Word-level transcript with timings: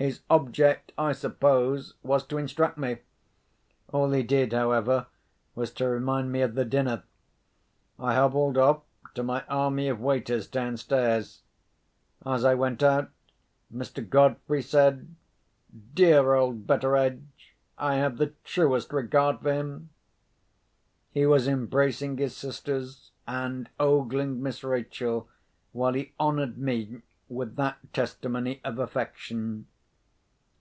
His 0.00 0.20
object, 0.30 0.92
I 0.96 1.10
suppose, 1.10 1.94
was 2.04 2.24
to 2.26 2.38
instruct 2.38 2.78
me. 2.78 2.98
All 3.92 4.12
he 4.12 4.22
did, 4.22 4.52
however, 4.52 5.06
was 5.56 5.72
to 5.72 5.88
remind 5.88 6.30
me 6.30 6.40
of 6.40 6.54
the 6.54 6.64
dinner. 6.64 7.02
I 7.98 8.14
hobbled 8.14 8.56
off 8.56 8.82
to 9.14 9.24
my 9.24 9.42
army 9.48 9.88
of 9.88 9.98
waiters 9.98 10.46
downstairs. 10.46 11.40
As 12.24 12.44
I 12.44 12.54
went 12.54 12.80
out, 12.80 13.10
Mr. 13.74 14.08
Godfrey 14.08 14.62
said, 14.62 15.16
"Dear 15.94 16.34
old 16.34 16.64
Betteredge, 16.64 17.56
I 17.76 17.96
have 17.96 18.18
the 18.18 18.34
truest 18.44 18.92
regard 18.92 19.40
for 19.40 19.52
him!" 19.52 19.90
He 21.10 21.26
was 21.26 21.48
embracing 21.48 22.18
his 22.18 22.36
sisters, 22.36 23.10
and 23.26 23.68
ogling 23.80 24.40
Miss 24.44 24.62
Rachel, 24.62 25.28
while 25.72 25.94
he 25.94 26.12
honoured 26.20 26.56
me 26.56 27.02
with 27.28 27.56
that 27.56 27.78
testimony 27.92 28.60
of 28.62 28.78
affection. 28.78 29.66